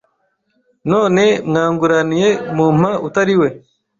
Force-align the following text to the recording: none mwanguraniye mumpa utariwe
none 0.91 1.23
mwanguraniye 1.49 2.29
mumpa 2.55 2.91
utariwe 3.07 3.47